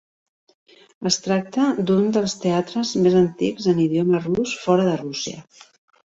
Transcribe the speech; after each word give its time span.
Es 1.09 1.17
tracta 1.25 1.65
d'un 1.89 2.07
dels 2.15 2.33
teatres 2.45 2.93
més 3.07 3.17
antics 3.19 3.67
en 3.73 3.83
idioma 3.83 4.23
rus 4.23 4.55
fora 4.63 4.87
de 4.89 4.95
Rússia. 5.03 5.43